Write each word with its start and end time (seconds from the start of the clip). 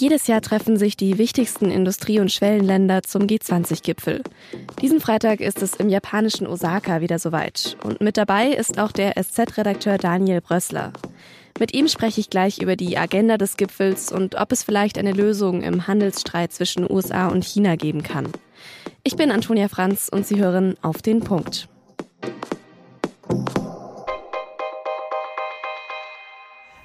Jedes 0.00 0.28
Jahr 0.28 0.40
treffen 0.40 0.76
sich 0.76 0.96
die 0.96 1.18
wichtigsten 1.18 1.72
Industrie- 1.72 2.20
und 2.20 2.30
Schwellenländer 2.30 3.02
zum 3.02 3.22
G20-Gipfel. 3.22 4.22
Diesen 4.80 5.00
Freitag 5.00 5.40
ist 5.40 5.60
es 5.60 5.74
im 5.74 5.88
japanischen 5.88 6.46
Osaka 6.46 7.00
wieder 7.00 7.18
soweit. 7.18 7.76
Und 7.82 8.00
mit 8.00 8.16
dabei 8.16 8.50
ist 8.50 8.78
auch 8.78 8.92
der 8.92 9.20
SZ-Redakteur 9.20 9.98
Daniel 9.98 10.40
Brössler. 10.40 10.92
Mit 11.58 11.74
ihm 11.74 11.88
spreche 11.88 12.20
ich 12.20 12.30
gleich 12.30 12.62
über 12.62 12.76
die 12.76 12.96
Agenda 12.96 13.38
des 13.38 13.56
Gipfels 13.56 14.12
und 14.12 14.36
ob 14.36 14.52
es 14.52 14.62
vielleicht 14.62 14.98
eine 14.98 15.10
Lösung 15.10 15.62
im 15.62 15.88
Handelsstreit 15.88 16.52
zwischen 16.52 16.88
USA 16.88 17.26
und 17.26 17.44
China 17.44 17.74
geben 17.74 18.04
kann. 18.04 18.28
Ich 19.02 19.16
bin 19.16 19.32
Antonia 19.32 19.66
Franz 19.66 20.08
und 20.08 20.24
Sie 20.24 20.38
hören 20.38 20.76
auf 20.80 21.02
den 21.02 21.18
Punkt. 21.24 21.68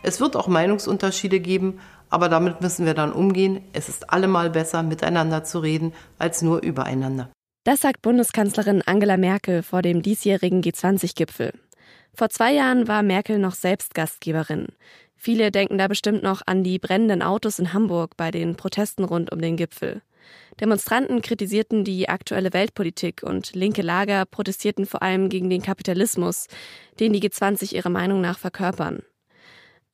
Es 0.05 0.19
wird 0.19 0.35
auch 0.35 0.47
Meinungsunterschiede 0.47 1.39
geben, 1.39 1.79
aber 2.13 2.29
damit 2.29 2.61
müssen 2.61 2.85
wir 2.85 2.93
dann 2.93 3.11
umgehen. 3.11 3.61
Es 3.73 3.89
ist 3.89 4.11
allemal 4.11 4.51
besser, 4.51 4.83
miteinander 4.83 5.43
zu 5.43 5.57
reden, 5.59 5.93
als 6.19 6.43
nur 6.43 6.61
übereinander. 6.61 7.29
Das 7.63 7.81
sagt 7.81 8.03
Bundeskanzlerin 8.03 8.83
Angela 8.85 9.17
Merkel 9.17 9.63
vor 9.63 9.81
dem 9.81 10.03
diesjährigen 10.03 10.61
G20-Gipfel. 10.61 11.53
Vor 12.13 12.29
zwei 12.29 12.53
Jahren 12.53 12.87
war 12.87 13.01
Merkel 13.01 13.39
noch 13.39 13.55
selbst 13.55 13.95
Gastgeberin. 13.95 14.67
Viele 15.15 15.49
denken 15.49 15.79
da 15.79 15.87
bestimmt 15.87 16.21
noch 16.21 16.43
an 16.45 16.63
die 16.63 16.77
brennenden 16.77 17.23
Autos 17.23 17.57
in 17.57 17.73
Hamburg 17.73 18.15
bei 18.15 18.29
den 18.29 18.55
Protesten 18.57 19.05
rund 19.05 19.31
um 19.31 19.41
den 19.41 19.57
Gipfel. 19.57 20.03
Demonstranten 20.59 21.21
kritisierten 21.23 21.83
die 21.83 22.09
aktuelle 22.09 22.53
Weltpolitik 22.53 23.23
und 23.23 23.55
linke 23.55 23.81
Lager 23.81 24.25
protestierten 24.25 24.85
vor 24.85 25.01
allem 25.01 25.29
gegen 25.29 25.49
den 25.49 25.63
Kapitalismus, 25.63 26.47
den 26.99 27.11
die 27.11 27.21
G20 27.21 27.73
ihrer 27.73 27.89
Meinung 27.89 28.21
nach 28.21 28.37
verkörpern. 28.37 29.01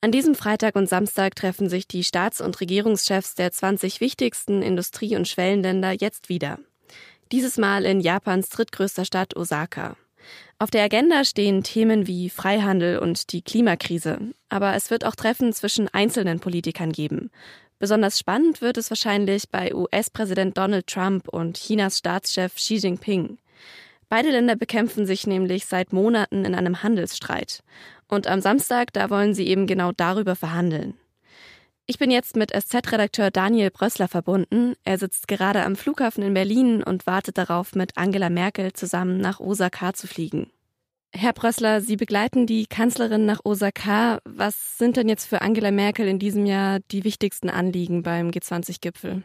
An 0.02 0.12
diesem 0.12 0.34
Freitag 0.34 0.76
und 0.76 0.88
Samstag 0.88 1.36
treffen 1.36 1.68
sich 1.68 1.86
die 1.86 2.04
Staats- 2.04 2.40
und 2.40 2.58
Regierungschefs 2.58 3.34
der 3.34 3.52
20 3.52 4.00
wichtigsten 4.00 4.62
Industrie- 4.62 5.14
und 5.14 5.28
Schwellenländer 5.28 5.92
jetzt 5.92 6.30
wieder. 6.30 6.58
Dieses 7.32 7.58
Mal 7.58 7.84
in 7.84 8.00
Japans 8.00 8.48
drittgrößter 8.48 9.04
Stadt 9.04 9.36
Osaka. 9.36 9.96
Auf 10.58 10.70
der 10.70 10.84
Agenda 10.84 11.24
stehen 11.24 11.62
Themen 11.62 12.06
wie 12.06 12.30
Freihandel 12.30 12.98
und 12.98 13.32
die 13.32 13.42
Klimakrise, 13.42 14.18
aber 14.48 14.74
es 14.74 14.90
wird 14.90 15.04
auch 15.04 15.14
Treffen 15.14 15.52
zwischen 15.52 15.88
einzelnen 15.88 16.40
Politikern 16.40 16.92
geben. 16.92 17.30
Besonders 17.78 18.18
spannend 18.18 18.62
wird 18.62 18.78
es 18.78 18.90
wahrscheinlich 18.90 19.50
bei 19.50 19.74
US-Präsident 19.74 20.56
Donald 20.56 20.86
Trump 20.86 21.28
und 21.28 21.58
Chinas 21.58 21.98
Staatschef 21.98 22.54
Xi 22.54 22.76
Jinping. 22.76 23.36
Beide 24.08 24.30
Länder 24.30 24.56
bekämpfen 24.56 25.06
sich 25.06 25.26
nämlich 25.26 25.66
seit 25.66 25.92
Monaten 25.92 26.44
in 26.44 26.54
einem 26.54 26.82
Handelsstreit. 26.82 27.62
Und 28.10 28.26
am 28.26 28.40
Samstag, 28.40 28.92
da 28.92 29.08
wollen 29.08 29.34
sie 29.34 29.46
eben 29.46 29.68
genau 29.68 29.92
darüber 29.96 30.34
verhandeln. 30.34 30.94
Ich 31.86 31.98
bin 31.98 32.10
jetzt 32.10 32.36
mit 32.36 32.50
SZ-Redakteur 32.50 33.30
Daniel 33.30 33.70
Brössler 33.70 34.08
verbunden. 34.08 34.74
Er 34.84 34.98
sitzt 34.98 35.28
gerade 35.28 35.64
am 35.64 35.76
Flughafen 35.76 36.22
in 36.22 36.34
Berlin 36.34 36.82
und 36.82 37.06
wartet 37.06 37.38
darauf, 37.38 37.74
mit 37.74 37.96
Angela 37.96 38.30
Merkel 38.30 38.72
zusammen 38.72 39.18
nach 39.18 39.40
Osaka 39.40 39.92
zu 39.92 40.06
fliegen. 40.06 40.50
Herr 41.12 41.32
Brössler, 41.32 41.80
Sie 41.80 41.96
begleiten 41.96 42.46
die 42.46 42.66
Kanzlerin 42.66 43.26
nach 43.26 43.40
Osaka. 43.44 44.20
Was 44.24 44.78
sind 44.78 44.96
denn 44.96 45.08
jetzt 45.08 45.26
für 45.26 45.42
Angela 45.42 45.72
Merkel 45.72 46.06
in 46.06 46.20
diesem 46.20 46.46
Jahr 46.46 46.78
die 46.92 47.04
wichtigsten 47.04 47.48
Anliegen 47.48 48.02
beim 48.02 48.30
G20-Gipfel? 48.30 49.22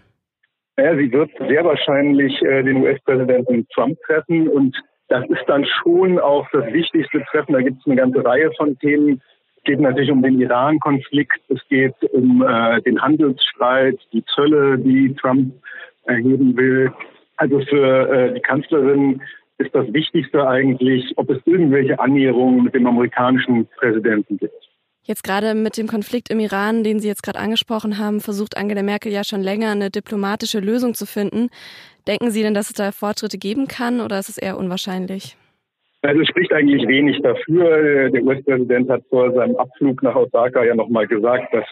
Ja, 0.78 0.96
sie 0.98 1.12
wird 1.12 1.32
sehr 1.38 1.64
wahrscheinlich 1.64 2.42
äh, 2.42 2.64
den 2.64 2.78
US-Präsidenten 2.78 3.68
Trump 3.70 3.98
treffen 4.06 4.48
und 4.48 4.76
das 5.08 5.24
ist 5.30 5.44
dann 5.48 5.66
schon 5.66 6.20
auch 6.20 6.48
das 6.52 6.66
wichtigste 6.74 7.24
Treffen. 7.32 7.54
Da 7.54 7.62
gibt 7.62 7.80
es 7.80 7.86
eine 7.86 7.96
ganze 7.96 8.24
Reihe 8.24 8.52
von 8.58 8.78
Themen. 8.80 9.22
Es 9.58 9.64
geht 9.64 9.80
natürlich 9.80 10.12
um 10.12 10.22
den 10.22 10.40
Iran-Konflikt, 10.40 11.42
es 11.50 11.60
geht 11.70 11.96
um 12.12 12.44
äh, 12.44 12.82
den 12.82 13.02
Handelsstreit, 13.02 14.00
die 14.14 14.24
Zölle, 14.26 14.78
die 14.78 15.16
Trump 15.16 15.54
erheben 16.04 16.56
will. 16.56 16.92
Also 17.38 17.60
für 17.62 18.10
äh, 18.10 18.34
die 18.34 18.42
Kanzlerin 18.42 19.22
ist 19.58 19.74
das 19.74 19.92
Wichtigste 19.94 20.48
eigentlich, 20.48 21.14
ob 21.18 21.30
es 21.30 21.40
irgendwelche 21.46 22.00
Annäherungen 22.00 22.64
mit 22.64 22.76
dem 22.76 22.88
amerikanischen 22.88 23.68
Präsidenten 23.78 24.38
gibt. 24.38 24.65
Jetzt 25.08 25.24
gerade 25.24 25.54
mit 25.54 25.78
dem 25.78 25.86
Konflikt 25.86 26.32
im 26.32 26.40
Iran, 26.40 26.84
den 26.84 27.00
Sie 27.00 27.08
jetzt 27.08 27.22
gerade 27.22 27.38
angesprochen 27.38 28.00
haben, 28.00 28.22
versucht 28.22 28.58
Angela 28.58 28.82
Merkel 28.82 29.12
ja 29.12 29.24
schon 29.24 29.42
länger 29.42 29.70
eine 29.70 29.92
diplomatische 29.92 30.60
Lösung 30.60 30.96
zu 30.96 31.06
finden. 31.06 31.50
Denken 32.08 32.32
Sie 32.32 32.42
denn, 32.42 32.56
dass 32.56 32.70
es 32.70 32.74
da 32.74 32.92
Fortschritte 32.92 33.38
geben 33.38 33.68
kann 33.68 34.02
oder 34.02 34.18
ist 34.18 34.30
es 34.30 34.40
eher 34.40 34.58
unwahrscheinlich? 34.58 35.38
Also 36.02 36.22
es 36.22 36.28
spricht 36.28 36.52
eigentlich 36.54 36.88
wenig 36.88 37.22
dafür. 37.22 38.10
Der 38.10 38.24
US-Präsident 38.24 38.90
hat 38.90 39.04
vor 39.10 39.32
seinem 39.34 39.56
Abflug 39.58 40.02
nach 40.02 40.16
Osaka 40.16 40.64
ja 40.64 40.76
nochmal 40.76 41.06
gesagt, 41.06 41.54
dass 41.54 41.66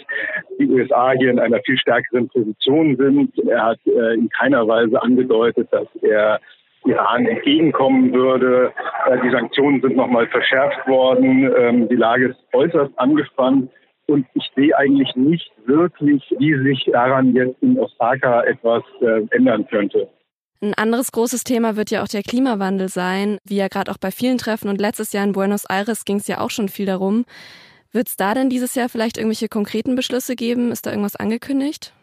die 0.60 0.68
USA 0.68 1.14
hier 1.14 1.32
in 1.32 1.40
einer 1.40 1.60
viel 1.66 1.78
stärkeren 1.78 2.28
Position 2.28 2.96
sind. 2.98 3.32
Er 3.48 3.64
hat 3.64 3.80
äh, 3.86 4.14
in 4.14 4.30
keiner 4.30 4.68
Weise 4.68 5.02
angedeutet, 5.02 5.70
dass 5.72 5.88
er 6.02 6.40
Iran 6.86 7.26
entgegenkommen 7.26 8.14
würde. 8.14 8.72
Äh, 9.08 9.18
die 9.24 9.32
Sanktionen 9.32 9.82
sind 9.82 9.96
nochmal 9.96 10.28
verschärft 10.28 10.88
worden. 10.88 11.52
Ähm, 11.58 11.90
die 11.90 11.96
Lage 11.96 12.30
ist 12.30 12.40
äußerst 12.54 12.92
angespannt. 12.98 13.70
Und 14.08 14.26
ich 14.34 14.52
sehe 14.56 14.78
eigentlich 14.78 15.16
nicht 15.16 15.50
wirklich, 15.66 16.24
wie 16.38 16.56
sich 16.64 16.90
daran 16.92 17.34
jetzt 17.34 17.62
in 17.62 17.80
Osaka 17.80 18.44
etwas 18.44 18.84
äh, 19.02 19.26
ändern 19.32 19.66
könnte. 19.68 20.10
Ein 20.62 20.74
anderes 20.76 21.12
großes 21.12 21.44
Thema 21.44 21.76
wird 21.76 21.92
ja 21.92 22.04
auch 22.04 22.08
der 22.08 22.22
Klimawandel 22.22 22.88
sein, 22.90 23.38
wie 23.46 23.58
ja 23.58 23.68
gerade 23.68 23.92
auch 23.92 23.98
bei 23.98 24.12
vielen 24.12 24.38
Treffen. 24.38 24.70
Und 24.70 24.80
letztes 24.80 25.14
Jahr 25.14 25.24
in 25.24 25.34
Buenos 25.34 25.66
Aires 25.66 26.06
ging 26.06 26.18
es 26.18 26.28
ja 26.28 26.40
auch 26.40 26.50
schon 26.50 26.70
viel 26.70 26.86
darum. 26.86 27.26
Wird 27.92 28.08
es 28.08 28.18
da 28.18 28.34
denn 28.34 28.50
dieses 28.50 28.74
Jahr 28.76 28.90
vielleicht 28.90 29.18
irgendwelche 29.18 29.50
konkreten 29.50 29.96
Beschlüsse 29.96 30.36
geben? 30.36 30.72
Ist 30.72 30.86
da 30.86 30.92
irgendwas 30.92 31.16
angekündigt? 31.16 31.94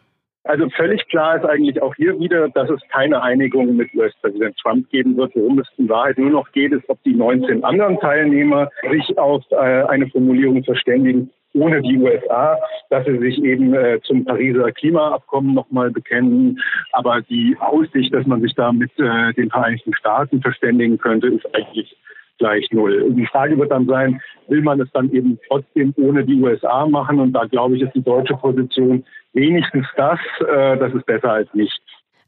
Also 0.43 0.69
völlig 0.71 1.07
klar 1.07 1.37
ist 1.37 1.45
eigentlich 1.45 1.81
auch 1.81 1.93
hier 1.95 2.19
wieder, 2.19 2.49
dass 2.49 2.69
es 2.69 2.81
keine 2.89 3.21
Einigung 3.21 3.75
mit 3.75 3.93
US-Präsident 3.93 4.57
Trump 4.57 4.89
geben 4.89 5.15
wird. 5.15 5.35
Worum 5.35 5.59
es 5.59 5.67
in 5.77 5.87
Wahrheit 5.87 6.17
nur 6.17 6.31
noch 6.31 6.51
geht, 6.51 6.71
ist, 6.71 6.89
ob 6.89 7.01
die 7.03 7.13
19 7.13 7.63
anderen 7.63 7.99
Teilnehmer 7.99 8.69
sich 8.89 9.17
auf 9.19 9.43
äh, 9.51 9.55
eine 9.55 10.07
Formulierung 10.07 10.63
verständigen, 10.63 11.29
ohne 11.53 11.81
die 11.81 11.97
USA, 11.97 12.57
dass 12.89 13.05
sie 13.05 13.19
sich 13.19 13.43
eben 13.43 13.73
äh, 13.75 13.99
zum 14.03 14.25
Pariser 14.25 14.71
Klimaabkommen 14.71 15.53
nochmal 15.53 15.91
bekennen. 15.91 16.59
Aber 16.91 17.21
die 17.21 17.55
Aussicht, 17.59 18.11
dass 18.13 18.25
man 18.25 18.41
sich 18.41 18.55
da 18.55 18.71
mit 18.71 18.91
äh, 18.97 19.33
den 19.33 19.51
Vereinigten 19.51 19.93
Staaten 19.93 20.41
verständigen 20.41 20.97
könnte, 20.97 21.27
ist 21.27 21.45
eigentlich 21.53 21.95
gleich 22.39 22.67
null. 22.71 23.13
Die 23.13 23.27
Frage 23.27 23.57
wird 23.59 23.71
dann 23.71 23.85
sein, 23.85 24.19
will 24.51 24.61
man 24.61 24.79
es 24.81 24.91
dann 24.91 25.11
eben 25.11 25.39
trotzdem 25.47 25.93
ohne 25.97 26.23
die 26.23 26.39
USA 26.39 26.85
machen? 26.85 27.19
Und 27.19 27.33
da 27.33 27.45
glaube 27.45 27.77
ich, 27.77 27.81
ist 27.81 27.95
die 27.95 28.03
deutsche 28.03 28.35
Position 28.35 29.03
wenigstens 29.33 29.87
das, 29.95 30.19
äh, 30.41 30.77
das 30.77 30.93
ist 30.93 31.05
besser 31.07 31.31
als 31.31 31.49
nichts. 31.53 31.79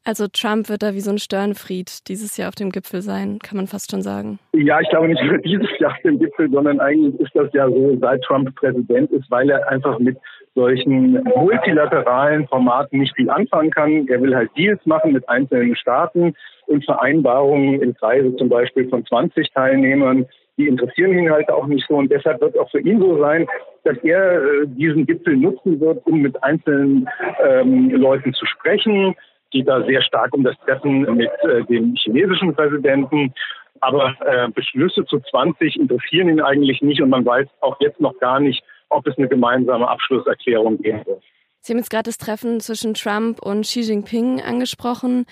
Also 0.06 0.28
Trump 0.28 0.68
wird 0.68 0.84
da 0.84 0.94
wie 0.94 1.00
so 1.00 1.12
ein 1.12 1.18
Störenfried 1.18 2.10
dieses 2.10 2.36
Jahr 2.36 2.50
auf 2.50 2.56
dem 2.56 2.72
Gipfel 2.72 3.02
sein, 3.02 3.40
kann 3.40 3.56
man 3.56 3.68
fast 3.68 3.92
schon 3.92 4.02
sagen. 4.02 4.38
Ja, 4.52 4.82
ich 4.82 4.90
glaube 4.90 5.08
nicht 5.08 5.24
nur 5.24 5.38
dieses 5.46 5.70
Jahr 5.80 5.92
auf 5.92 6.02
dem 6.04 6.20
Gipfel, 6.20 6.50
sondern 6.52 6.82
eigentlich 6.82 7.18
ist 7.22 7.34
das 7.34 7.48
ja 7.54 7.70
so, 7.70 7.98
seit 8.02 8.22
Trump 8.24 8.54
Präsident 8.56 9.12
ist, 9.12 9.30
weil 9.32 9.50
er 9.50 9.70
einfach 9.70 10.00
mit 10.00 10.18
solchen 10.56 11.24
multilateralen 11.36 12.48
Formaten 12.48 13.00
nicht 13.00 13.16
viel 13.16 13.30
anfangen 13.30 13.72
kann. 13.72 14.08
Er 14.08 14.22
will 14.22 14.36
halt 14.36 14.52
Deals 14.58 14.86
machen 14.86 15.14
mit 15.14 15.28
einzelnen 15.30 15.76
Staaten 15.76 16.36
und 16.68 16.86
Vereinbarungen 16.86 17.82
im 17.82 17.96
Kreise 17.96 18.36
zum 18.36 18.50
Beispiel 18.50 18.90
von 18.90 19.06
20 19.06 19.52
Teilnehmern. 19.52 20.26
Die 20.58 20.68
interessieren 20.68 21.18
ihn 21.18 21.32
halt 21.32 21.50
auch 21.50 21.66
nicht 21.66 21.88
so 21.88 21.96
und 21.96 22.12
deshalb 22.12 22.42
wird 22.42 22.58
auch 22.60 22.70
für 22.70 22.80
ihn 22.80 23.00
so 23.00 23.18
sein, 23.20 23.48
dass 23.84 23.98
er 24.04 24.44
äh, 24.44 24.68
diesen 24.68 25.06
Gipfel 25.06 25.36
nutzen 25.36 25.80
wird, 25.80 26.06
um 26.06 26.22
mit 26.22 26.42
einzelnen 26.44 27.10
ähm, 27.44 27.90
Leuten 27.90 28.34
zu 28.34 28.46
sprechen, 28.46 29.16
geht 29.52 29.68
da 29.68 29.84
sehr 29.86 30.02
stark 30.02 30.34
um 30.34 30.44
das 30.44 30.56
Treffen 30.66 31.02
mit 31.16 31.30
äh, 31.44 31.64
dem 31.64 31.96
chinesischen 31.96 32.54
Präsidenten. 32.56 33.34
Aber 33.80 34.16
äh, 34.26 34.50
Beschlüsse 34.50 35.06
zu 35.06 35.20
20 35.20 35.78
interessieren 35.78 36.30
ihn 36.30 36.42
eigentlich 36.42 36.82
nicht 36.82 37.02
und 37.02 37.10
man 37.10 37.26
weiß 37.26 37.48
auch 37.62 37.78
jetzt 37.82 38.00
noch 38.00 38.18
gar 38.20 38.40
nicht, 38.40 38.64
ob 38.90 39.06
es 39.08 39.18
eine 39.18 39.28
gemeinsame 39.28 39.88
Abschlusserklärung 39.88 40.78
geben 40.82 41.06
wird. 41.06 41.24
Sie 41.60 41.72
haben 41.72 41.80
jetzt 41.80 41.90
gerade 41.90 42.10
das 42.10 42.18
Treffen 42.18 42.60
zwischen 42.60 42.94
Trump 42.94 43.42
und 43.42 43.62
Xi 43.62 43.82
Jinping 43.82 44.42
angesprochen. 44.42 45.26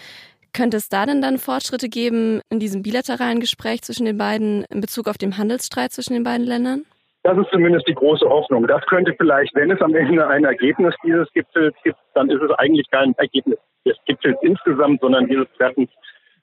Könnte 0.54 0.78
es 0.78 0.90
da 0.90 1.06
denn 1.06 1.22
dann 1.22 1.38
Fortschritte 1.38 1.88
geben 1.88 2.42
in 2.50 2.60
diesem 2.60 2.82
bilateralen 2.82 3.40
Gespräch 3.40 3.84
zwischen 3.84 4.06
den 4.06 4.18
beiden 4.18 4.66
in 4.70 4.82
Bezug 4.82 5.08
auf 5.08 5.18
den 5.18 5.38
Handelsstreit 5.38 5.92
zwischen 5.92 6.14
den 6.14 6.24
beiden 6.24 6.46
Ländern? 6.46 6.86
Das 7.24 7.38
ist 7.38 7.52
zumindest 7.52 7.88
die 7.88 7.94
große 7.94 8.28
Hoffnung. 8.28 8.68
Das 8.68 8.84
könnte 8.88 9.14
vielleicht, 9.18 9.54
wenn 9.56 9.72
es 9.72 9.82
am 9.82 9.94
Ende 9.94 10.28
ein 10.28 10.44
Ergebnis 10.44 10.96
dieses 11.04 11.32
Gipfels 11.34 11.76
gibt, 11.84 12.00
dann 12.16 12.30
ist 12.30 12.42
es 12.42 12.52
eigentlich 12.58 12.90
kein 12.90 13.14
Ergebnis 13.18 13.60
des 13.86 13.96
Gipfels 14.06 14.38
insgesamt, 14.42 15.02
sondern 15.02 15.28
dieses 15.28 15.48
Treffens 15.58 15.90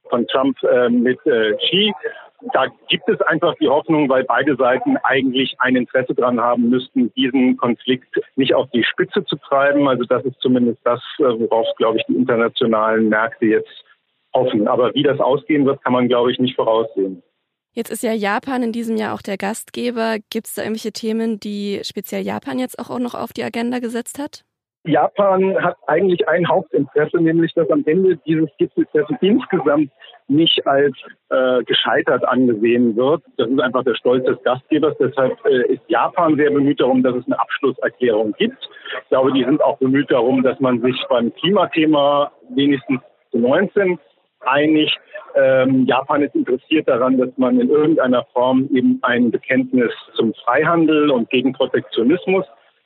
von 0.08 0.26
Trump 0.28 0.56
äh, 0.62 0.88
mit 0.88 1.18
äh, 1.26 1.54
Xi. 1.56 1.92
Da 2.54 2.66
gibt 2.88 3.08
es 3.08 3.20
einfach 3.22 3.54
die 3.60 3.68
Hoffnung, 3.68 4.08
weil 4.08 4.22
beide 4.22 4.54
Seiten 4.54 4.96
eigentlich 4.98 5.56
ein 5.58 5.74
Interesse 5.74 6.14
daran 6.14 6.40
haben 6.40 6.70
müssten, 6.70 7.12
diesen 7.14 7.56
Konflikt 7.56 8.14
nicht 8.36 8.54
auf 8.54 8.70
die 8.70 8.84
Spitze 8.84 9.24
zu 9.24 9.36
treiben. 9.36 9.88
Also 9.88 10.04
das 10.04 10.24
ist 10.24 10.40
zumindest 10.40 10.78
das, 10.84 11.00
äh, 11.18 11.24
worauf, 11.24 11.66
glaube 11.76 11.98
ich, 11.98 12.04
die 12.06 12.14
internationalen 12.14 13.08
Märkte 13.08 13.46
jetzt 13.46 13.84
hoffen. 14.38 14.68
Aber 14.68 14.94
wie 14.94 15.02
das 15.02 15.20
ausgehen 15.20 15.66
wird, 15.66 15.82
kann 15.82 15.92
man, 15.92 16.08
glaube 16.08 16.32
ich, 16.32 16.38
nicht 16.38 16.56
voraussehen. 16.56 17.22
Jetzt 17.72 17.90
ist 17.90 18.02
ja 18.02 18.12
Japan 18.12 18.62
in 18.62 18.72
diesem 18.72 18.96
Jahr 18.96 19.14
auch 19.14 19.22
der 19.22 19.36
Gastgeber. 19.36 20.16
Gibt 20.30 20.48
es 20.48 20.54
da 20.54 20.62
irgendwelche 20.62 20.92
Themen, 20.92 21.38
die 21.38 21.80
speziell 21.84 22.22
Japan 22.22 22.58
jetzt 22.58 22.78
auch 22.78 22.98
noch 22.98 23.14
auf 23.14 23.32
die 23.32 23.44
Agenda 23.44 23.78
gesetzt 23.78 24.18
hat? 24.18 24.44
Japan 24.84 25.54
hat 25.62 25.76
eigentlich 25.86 26.26
ein 26.28 26.48
Hauptinteresse, 26.48 27.18
nämlich 27.18 27.52
dass 27.54 27.70
am 27.70 27.82
Ende 27.86 28.16
dieses 28.26 28.48
Gipfeltreffen 28.58 29.18
insgesamt 29.20 29.90
nicht 30.28 30.66
als 30.66 30.94
äh, 31.30 31.62
gescheitert 31.64 32.26
angesehen 32.26 32.96
wird. 32.96 33.22
Das 33.36 33.48
ist 33.48 33.60
einfach 33.60 33.84
der 33.84 33.94
Stolz 33.94 34.24
des 34.24 34.42
Gastgebers. 34.42 34.96
Deshalb 34.98 35.38
äh, 35.46 35.72
ist 35.72 35.82
Japan 35.88 36.36
sehr 36.36 36.50
bemüht 36.50 36.80
darum, 36.80 37.02
dass 37.02 37.16
es 37.16 37.26
eine 37.26 37.38
Abschlusserklärung 37.40 38.32
gibt. 38.38 38.68
Ich 39.02 39.08
glaube, 39.08 39.32
die 39.32 39.44
sind 39.44 39.62
auch 39.62 39.78
bemüht 39.78 40.10
darum, 40.10 40.42
dass 40.42 40.58
man 40.60 40.80
sich 40.80 40.96
beim 41.08 41.32
Klimathema 41.34 42.30
wenigstens 42.50 43.00
zu 43.30 43.38
19 43.38 43.98
einigt. 44.40 44.98
Ähm, 45.34 45.86
Japan 45.86 46.22
ist 46.22 46.34
interessiert 46.34 46.88
daran, 46.88 47.18
dass 47.18 47.30
man 47.36 47.60
in 47.60 47.68
irgendeiner 47.68 48.24
Form 48.32 48.68
eben 48.72 48.98
ein 49.02 49.30
Bekenntnis 49.30 49.92
zum 50.14 50.34
Freihandel 50.34 51.10
und 51.10 51.30
gegen 51.30 51.52
Protektionismus 51.52 52.44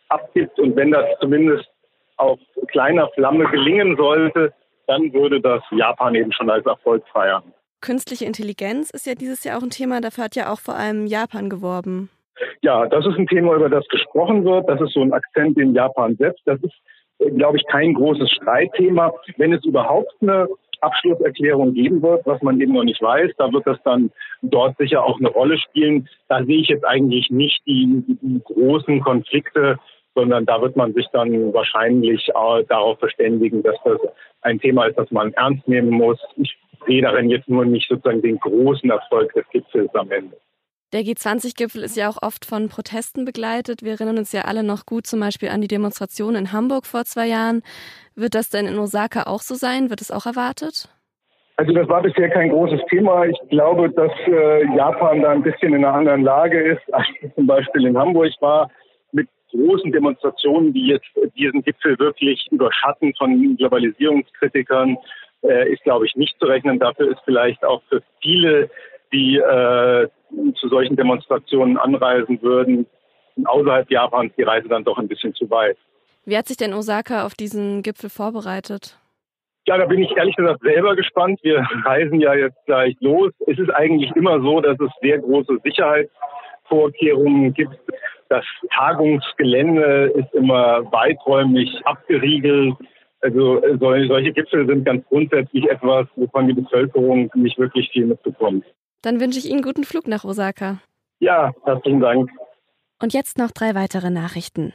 abgibt. 0.08 0.58
Und 0.58 0.76
wenn 0.76 0.90
das 0.90 1.04
zumindest 1.20 1.68
auf 2.16 2.38
kleiner 2.68 3.08
Flamme 3.14 3.48
gelingen 3.50 3.96
sollte, 3.96 4.52
dann 4.86 5.12
würde 5.12 5.40
das 5.40 5.62
Japan 5.70 6.14
eben 6.14 6.32
schon 6.32 6.50
als 6.50 6.66
Erfolg 6.66 7.04
feiern. 7.12 7.42
Künstliche 7.80 8.26
Intelligenz 8.26 8.90
ist 8.90 9.06
ja 9.06 9.14
dieses 9.14 9.44
Jahr 9.44 9.58
auch 9.58 9.62
ein 9.62 9.70
Thema, 9.70 10.00
dafür 10.00 10.24
hat 10.24 10.36
ja 10.36 10.52
auch 10.52 10.60
vor 10.60 10.76
allem 10.76 11.06
Japan 11.06 11.50
geworben. 11.50 12.10
Ja, 12.60 12.86
das 12.86 13.06
ist 13.06 13.18
ein 13.18 13.26
Thema, 13.26 13.54
über 13.54 13.68
das 13.68 13.86
gesprochen 13.88 14.44
wird. 14.44 14.68
Das 14.68 14.80
ist 14.80 14.94
so 14.94 15.00
ein 15.00 15.12
Akzent, 15.12 15.56
den 15.56 15.74
Japan 15.74 16.16
setzt. 16.16 16.42
Das 16.44 16.60
ist, 16.62 16.74
glaube 17.36 17.56
ich, 17.56 17.64
kein 17.66 17.94
großes 17.94 18.30
Streitthema. 18.30 19.12
Wenn 19.36 19.52
es 19.52 19.64
überhaupt 19.64 20.12
eine 20.20 20.48
Abschlusserklärung 20.82 21.74
geben 21.74 22.02
wird, 22.02 22.26
was 22.26 22.42
man 22.42 22.60
eben 22.60 22.72
noch 22.74 22.84
nicht 22.84 23.00
weiß. 23.00 23.32
Da 23.38 23.52
wird 23.52 23.66
das 23.66 23.78
dann 23.84 24.10
dort 24.42 24.76
sicher 24.78 25.04
auch 25.04 25.18
eine 25.18 25.28
Rolle 25.28 25.58
spielen. 25.58 26.08
Da 26.28 26.44
sehe 26.44 26.60
ich 26.60 26.68
jetzt 26.68 26.84
eigentlich 26.84 27.30
nicht 27.30 27.62
die, 27.66 28.02
die 28.06 28.40
großen 28.44 29.00
Konflikte, 29.00 29.78
sondern 30.14 30.44
da 30.44 30.60
wird 30.60 30.76
man 30.76 30.92
sich 30.92 31.06
dann 31.12 31.52
wahrscheinlich 31.54 32.28
äh, 32.28 32.64
darauf 32.68 32.98
verständigen, 32.98 33.62
dass 33.62 33.76
das 33.84 33.98
ein 34.42 34.60
Thema 34.60 34.86
ist, 34.86 34.98
das 34.98 35.10
man 35.10 35.32
ernst 35.34 35.66
nehmen 35.66 35.90
muss. 35.90 36.18
Ich 36.36 36.56
sehe 36.86 37.02
darin 37.02 37.30
jetzt 37.30 37.48
nur 37.48 37.64
nicht 37.64 37.88
sozusagen 37.88 38.22
den 38.22 38.38
großen 38.38 38.90
Erfolg 38.90 39.32
des 39.34 39.48
Gipfels 39.50 39.94
am 39.94 40.10
Ende. 40.10 40.36
Der 40.92 41.00
G20-Gipfel 41.00 41.82
ist 41.82 41.96
ja 41.96 42.10
auch 42.10 42.18
oft 42.20 42.44
von 42.44 42.68
Protesten 42.68 43.24
begleitet. 43.24 43.82
Wir 43.82 43.92
erinnern 43.92 44.18
uns 44.18 44.32
ja 44.32 44.42
alle 44.42 44.62
noch 44.62 44.84
gut 44.84 45.06
zum 45.06 45.20
Beispiel 45.20 45.48
an 45.48 45.62
die 45.62 45.68
Demonstration 45.68 46.34
in 46.34 46.52
Hamburg 46.52 46.84
vor 46.84 47.04
zwei 47.04 47.28
Jahren. 47.28 47.62
Wird 48.14 48.34
das 48.34 48.50
denn 48.50 48.66
in 48.66 48.78
Osaka 48.78 49.22
auch 49.22 49.40
so 49.40 49.54
sein? 49.54 49.88
Wird 49.88 50.02
es 50.02 50.10
auch 50.10 50.26
erwartet? 50.26 50.90
Also 51.56 51.72
das 51.72 51.88
war 51.88 52.02
bisher 52.02 52.28
kein 52.28 52.50
großes 52.50 52.80
Thema. 52.90 53.24
Ich 53.24 53.38
glaube, 53.48 53.88
dass 53.88 54.12
äh, 54.26 54.66
Japan 54.76 55.22
da 55.22 55.30
ein 55.30 55.42
bisschen 55.42 55.72
in 55.72 55.82
einer 55.82 55.94
anderen 55.94 56.24
Lage 56.24 56.60
ist, 56.60 56.82
als 56.92 57.06
zum 57.34 57.46
Beispiel 57.46 57.86
in 57.86 57.96
Hamburg 57.96 58.32
war, 58.40 58.70
mit 59.12 59.28
großen 59.50 59.92
Demonstrationen, 59.92 60.74
die 60.74 60.88
jetzt 60.88 61.08
diesen 61.36 61.62
Gipfel 61.62 61.98
wirklich 61.98 62.46
überschatten 62.50 63.14
von 63.16 63.56
Globalisierungskritikern, 63.56 64.98
äh, 65.42 65.72
ist, 65.72 65.82
glaube 65.84 66.04
ich, 66.04 66.14
nicht 66.16 66.38
zu 66.38 66.44
rechnen. 66.44 66.78
Dafür 66.78 67.12
ist 67.12 67.20
vielleicht 67.24 67.64
auch 67.64 67.82
für 67.88 68.02
viele 68.20 68.68
die 69.12 69.36
äh, 69.36 70.08
zu 70.54 70.68
solchen 70.68 70.96
Demonstrationen 70.96 71.76
anreisen 71.76 72.40
würden, 72.42 72.86
außerhalb 73.44 73.90
Japans 73.90 74.32
die 74.36 74.42
Reise 74.42 74.68
dann 74.68 74.84
doch 74.84 74.98
ein 74.98 75.08
bisschen 75.08 75.34
zu 75.34 75.48
weit. 75.50 75.76
Wie 76.24 76.36
hat 76.36 76.46
sich 76.46 76.56
denn 76.56 76.72
Osaka 76.72 77.26
auf 77.26 77.34
diesen 77.34 77.82
Gipfel 77.82 78.08
vorbereitet? 78.08 78.98
Ja, 79.66 79.78
da 79.78 79.86
bin 79.86 80.02
ich 80.02 80.16
ehrlich 80.16 80.36
gesagt 80.36 80.60
selber 80.62 80.96
gespannt. 80.96 81.40
Wir 81.42 81.60
reisen 81.84 82.20
ja 82.20 82.34
jetzt 82.34 82.58
gleich 82.66 82.96
los. 83.00 83.32
Es 83.46 83.58
ist 83.58 83.70
eigentlich 83.70 84.10
immer 84.16 84.40
so, 84.40 84.60
dass 84.60 84.78
es 84.80 84.90
sehr 85.00 85.18
große 85.18 85.58
Sicherheitsvorkehrungen 85.64 87.54
gibt. 87.54 87.78
Das 88.28 88.44
Tagungsgelände 88.74 90.12
ist 90.16 90.32
immer 90.34 90.90
weiträumig 90.90 91.80
abgeriegelt. 91.84 92.74
Also 93.20 93.62
solche 93.78 94.32
Gipfel 94.32 94.66
sind 94.66 94.84
ganz 94.84 95.06
grundsätzlich 95.08 95.70
etwas, 95.70 96.08
wovon 96.16 96.48
die 96.48 96.54
Bevölkerung 96.54 97.30
nicht 97.34 97.58
wirklich 97.58 97.88
viel 97.90 98.06
mitbekommt. 98.06 98.64
Dann 99.02 99.20
wünsche 99.20 99.38
ich 99.38 99.50
Ihnen 99.50 99.62
guten 99.62 99.84
Flug 99.84 100.06
nach 100.06 100.24
Osaka. 100.24 100.78
Ja, 101.18 101.52
herzlichen 101.64 102.00
Dank. 102.00 102.30
Und 103.00 103.12
jetzt 103.12 103.36
noch 103.36 103.50
drei 103.50 103.74
weitere 103.74 104.10
Nachrichten. 104.10 104.72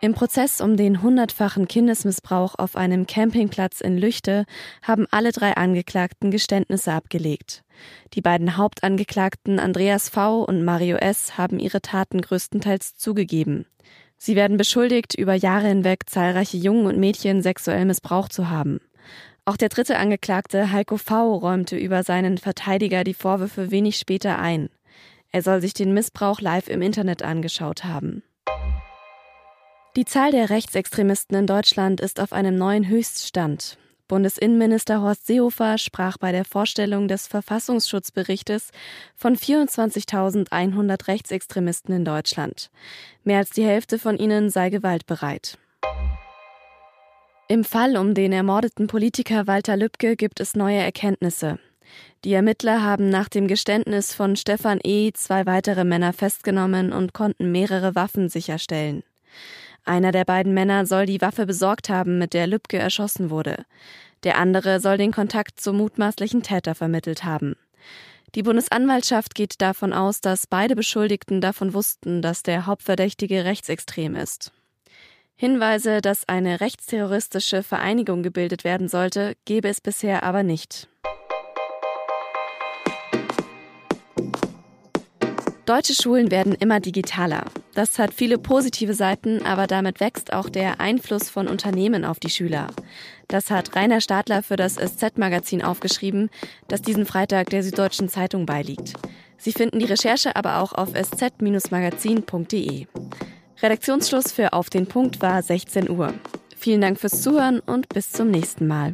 Im 0.00 0.14
Prozess 0.14 0.60
um 0.60 0.76
den 0.76 1.00
hundertfachen 1.00 1.68
Kindesmissbrauch 1.68 2.56
auf 2.58 2.74
einem 2.74 3.06
Campingplatz 3.06 3.80
in 3.80 3.96
Lüchte 3.96 4.46
haben 4.82 5.06
alle 5.12 5.30
drei 5.30 5.52
Angeklagten 5.52 6.32
Geständnisse 6.32 6.92
abgelegt. 6.92 7.62
Die 8.14 8.20
beiden 8.20 8.56
Hauptangeklagten 8.56 9.60
Andreas 9.60 10.08
V. 10.08 10.42
und 10.42 10.64
Mario 10.64 10.96
S. 10.96 11.38
haben 11.38 11.60
ihre 11.60 11.82
Taten 11.82 12.20
größtenteils 12.20 12.96
zugegeben. 12.96 13.66
Sie 14.16 14.34
werden 14.34 14.56
beschuldigt, 14.56 15.14
über 15.14 15.34
Jahre 15.34 15.68
hinweg 15.68 16.10
zahlreiche 16.10 16.56
Jungen 16.56 16.86
und 16.86 16.98
Mädchen 16.98 17.40
sexuell 17.40 17.84
missbraucht 17.84 18.32
zu 18.32 18.50
haben. 18.50 18.80
Auch 19.44 19.56
der 19.56 19.70
dritte 19.70 19.98
Angeklagte 19.98 20.70
Heiko 20.70 20.96
V. 20.96 21.34
räumte 21.34 21.76
über 21.76 22.04
seinen 22.04 22.38
Verteidiger 22.38 23.02
die 23.02 23.14
Vorwürfe 23.14 23.72
wenig 23.72 23.96
später 23.96 24.38
ein. 24.38 24.68
Er 25.32 25.42
soll 25.42 25.60
sich 25.60 25.74
den 25.74 25.92
Missbrauch 25.92 26.40
live 26.40 26.68
im 26.68 26.80
Internet 26.80 27.22
angeschaut 27.22 27.84
haben. 27.84 28.22
Die 29.96 30.04
Zahl 30.04 30.30
der 30.30 30.48
Rechtsextremisten 30.48 31.36
in 31.36 31.46
Deutschland 31.46 32.00
ist 32.00 32.20
auf 32.20 32.32
einem 32.32 32.56
neuen 32.56 32.88
Höchststand. 32.88 33.78
Bundesinnenminister 34.06 35.00
Horst 35.00 35.26
Seehofer 35.26 35.76
sprach 35.78 36.18
bei 36.18 36.32
der 36.32 36.44
Vorstellung 36.44 37.08
des 37.08 37.26
Verfassungsschutzberichtes 37.26 38.70
von 39.16 39.36
24.100 39.36 41.08
Rechtsextremisten 41.08 41.94
in 41.94 42.04
Deutschland. 42.04 42.70
Mehr 43.24 43.38
als 43.38 43.50
die 43.50 43.64
Hälfte 43.64 43.98
von 43.98 44.18
ihnen 44.18 44.50
sei 44.50 44.70
gewaltbereit. 44.70 45.58
Im 47.48 47.64
Fall 47.64 47.96
um 47.96 48.14
den 48.14 48.32
ermordeten 48.32 48.86
Politiker 48.86 49.46
Walter 49.46 49.76
Lübcke 49.76 50.16
gibt 50.16 50.40
es 50.40 50.54
neue 50.54 50.78
Erkenntnisse. 50.78 51.58
Die 52.24 52.32
Ermittler 52.32 52.82
haben 52.82 53.10
nach 53.10 53.28
dem 53.28 53.48
Geständnis 53.48 54.14
von 54.14 54.36
Stefan 54.36 54.78
E. 54.82 55.12
zwei 55.12 55.44
weitere 55.44 55.84
Männer 55.84 56.12
festgenommen 56.12 56.92
und 56.92 57.12
konnten 57.12 57.50
mehrere 57.50 57.94
Waffen 57.94 58.28
sicherstellen. 58.28 59.02
Einer 59.84 60.12
der 60.12 60.24
beiden 60.24 60.54
Männer 60.54 60.86
soll 60.86 61.06
die 61.06 61.20
Waffe 61.20 61.44
besorgt 61.44 61.88
haben, 61.88 62.18
mit 62.18 62.32
der 62.32 62.46
Lübcke 62.46 62.78
erschossen 62.78 63.28
wurde. 63.28 63.64
Der 64.22 64.38
andere 64.38 64.78
soll 64.78 64.96
den 64.96 65.10
Kontakt 65.12 65.60
zum 65.60 65.78
mutmaßlichen 65.78 66.44
Täter 66.44 66.76
vermittelt 66.76 67.24
haben. 67.24 67.56
Die 68.36 68.44
Bundesanwaltschaft 68.44 69.34
geht 69.34 69.60
davon 69.60 69.92
aus, 69.92 70.20
dass 70.20 70.46
beide 70.46 70.76
Beschuldigten 70.76 71.40
davon 71.40 71.74
wussten, 71.74 72.22
dass 72.22 72.44
der 72.44 72.66
Hauptverdächtige 72.66 73.44
rechtsextrem 73.44 74.14
ist. 74.14 74.52
Hinweise, 75.42 76.00
dass 76.00 76.28
eine 76.28 76.60
rechtsterroristische 76.60 77.64
Vereinigung 77.64 78.22
gebildet 78.22 78.62
werden 78.62 78.86
sollte, 78.86 79.34
gebe 79.44 79.68
es 79.68 79.80
bisher 79.80 80.22
aber 80.22 80.44
nicht. 80.44 80.86
Deutsche 85.66 85.94
Schulen 86.00 86.30
werden 86.30 86.54
immer 86.54 86.78
digitaler. 86.78 87.46
Das 87.74 87.98
hat 87.98 88.14
viele 88.14 88.38
positive 88.38 88.94
Seiten, 88.94 89.44
aber 89.44 89.66
damit 89.66 89.98
wächst 89.98 90.32
auch 90.32 90.48
der 90.48 90.80
Einfluss 90.80 91.28
von 91.28 91.48
Unternehmen 91.48 92.04
auf 92.04 92.20
die 92.20 92.30
Schüler. 92.30 92.68
Das 93.26 93.50
hat 93.50 93.74
Rainer 93.74 94.00
Stadler 94.00 94.44
für 94.44 94.54
das 94.54 94.76
SZ-Magazin 94.76 95.64
aufgeschrieben, 95.64 96.30
das 96.68 96.82
diesen 96.82 97.04
Freitag 97.04 97.50
der 97.50 97.64
Süddeutschen 97.64 98.08
Zeitung 98.08 98.46
beiliegt. 98.46 98.92
Sie 99.38 99.50
finden 99.50 99.80
die 99.80 99.86
Recherche 99.86 100.36
aber 100.36 100.60
auch 100.60 100.72
auf 100.72 100.94
sz-magazin.de. 100.94 102.86
Redaktionsschluss 103.62 104.32
für 104.32 104.52
Auf 104.52 104.70
den 104.70 104.86
Punkt 104.86 105.22
war 105.22 105.40
16 105.40 105.88
Uhr. 105.88 106.12
Vielen 106.56 106.80
Dank 106.80 106.98
fürs 106.98 107.22
Zuhören 107.22 107.60
und 107.60 107.88
bis 107.88 108.10
zum 108.10 108.30
nächsten 108.30 108.66
Mal. 108.66 108.92